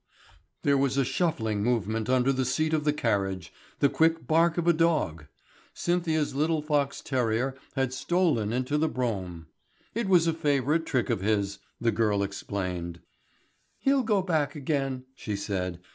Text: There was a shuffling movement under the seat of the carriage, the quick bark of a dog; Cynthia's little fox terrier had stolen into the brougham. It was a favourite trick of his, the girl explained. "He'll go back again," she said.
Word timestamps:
There 0.63 0.79
was 0.79 0.97
a 0.97 1.05
shuffling 1.05 1.61
movement 1.61 2.09
under 2.09 2.33
the 2.33 2.43
seat 2.43 2.73
of 2.73 2.85
the 2.85 2.91
carriage, 2.91 3.53
the 3.77 3.87
quick 3.87 4.25
bark 4.25 4.57
of 4.57 4.67
a 4.67 4.73
dog; 4.73 5.27
Cynthia's 5.75 6.33
little 6.33 6.63
fox 6.63 7.01
terrier 7.01 7.53
had 7.75 7.93
stolen 7.93 8.51
into 8.51 8.79
the 8.79 8.89
brougham. 8.89 9.45
It 9.93 10.09
was 10.09 10.25
a 10.25 10.33
favourite 10.33 10.87
trick 10.87 11.11
of 11.11 11.21
his, 11.21 11.59
the 11.79 11.91
girl 11.91 12.23
explained. 12.23 13.01
"He'll 13.77 14.01
go 14.01 14.23
back 14.23 14.55
again," 14.55 15.05
she 15.13 15.35
said. 15.35 15.79